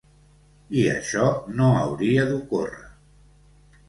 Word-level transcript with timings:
I 0.83 0.85
això 0.93 1.27
no 1.59 1.67
hauria 1.81 2.23
d’ocórrer. 2.31 2.89